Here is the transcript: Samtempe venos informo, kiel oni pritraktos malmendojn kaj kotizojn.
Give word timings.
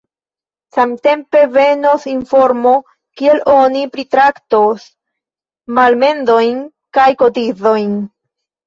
Samtempe 0.77 1.41
venos 1.57 2.07
informo, 2.13 2.73
kiel 3.21 3.45
oni 3.59 3.85
pritraktos 3.99 4.89
malmendojn 5.81 6.61
kaj 7.01 7.11
kotizojn. 7.25 7.99